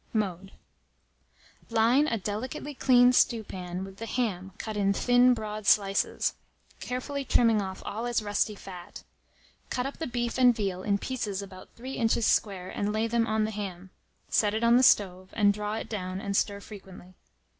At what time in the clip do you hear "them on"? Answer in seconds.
13.05-13.43